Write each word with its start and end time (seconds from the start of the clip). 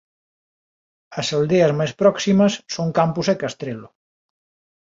As 1.19 1.27
aldeas 1.37 1.73
máis 1.79 1.93
próximas 2.01 2.53
son 2.75 2.87
Campos 2.99 3.25
e 3.33 3.39
Castrelo. 3.41 3.89